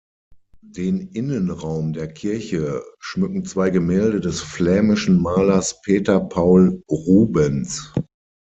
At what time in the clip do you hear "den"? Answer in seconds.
0.65-1.09